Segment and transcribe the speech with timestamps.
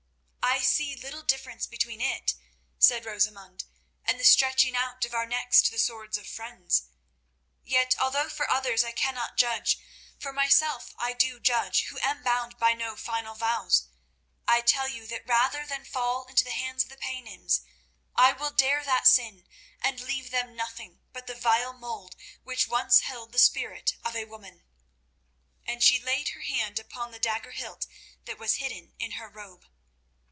[0.43, 2.35] "I see little difference between it,"
[2.77, 3.63] said Rosamund,
[4.03, 6.83] "and the stretching out of our necks to the swords of friends.
[7.63, 9.79] Yet, although for others I cannot judge,
[10.19, 13.87] for myself I do judge who am bound by no final vows.
[14.47, 17.61] I tell you that rather than fall into the hands of the Paynims,
[18.15, 19.47] I will dare that sin
[19.81, 24.25] and leave them nothing but the vile mould which once held the spirit of a
[24.25, 24.63] woman."
[25.65, 27.87] And she laid her hand upon the dagger hilt
[28.25, 29.65] that was hidden in her robe.